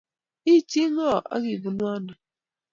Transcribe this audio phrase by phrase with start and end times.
[0.55, 2.13] ichi ng'o ak ibunu ano?